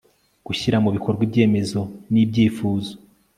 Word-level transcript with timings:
Gushyira 0.47 0.77
mu 0.83 0.89
bikorwa 0.95 1.21
ibyemezo 1.27 1.81
n 2.11 2.13
ibyifuzo 2.23 2.93